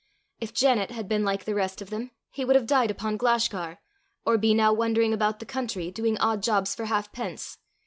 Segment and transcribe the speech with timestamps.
[0.39, 3.77] If Janet had been like the rest of them, he would have died upon Glashgar,
[4.25, 7.59] or be now wandering about the country, doing odd jobs for half pence!